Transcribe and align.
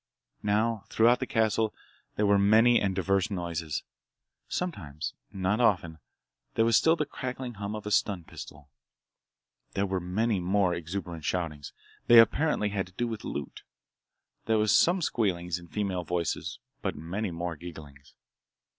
Now, 0.41 0.85
throughout 0.89 1.19
the 1.19 1.27
castle 1.27 1.75
there 2.15 2.25
were 2.25 2.39
many 2.39 2.81
and 2.81 2.95
diverse 2.95 3.29
noises. 3.29 3.83
Sometimes—not 4.47 5.59
often—there 5.61 6.65
was 6.65 6.75
still 6.75 6.95
the 6.95 7.05
crackling 7.05 7.53
hum 7.61 7.75
of 7.75 7.85
a 7.85 7.91
stun 7.91 8.23
pistol. 8.23 8.71
There 9.73 9.85
were 9.85 9.99
many 9.99 10.39
more 10.39 10.73
exuberant 10.73 11.23
shoutings. 11.23 11.71
They 12.07 12.17
apparently 12.19 12.69
had 12.69 12.87
to 12.87 12.93
do 12.93 13.07
with 13.07 13.23
loot. 13.23 13.61
There 14.45 14.57
were 14.57 14.69
some 14.69 15.03
squealings 15.03 15.59
in 15.59 15.67
female 15.67 16.03
voices, 16.03 16.57
but 16.81 16.95
many 16.95 17.29
more 17.29 17.55
gigglings. 17.55 18.15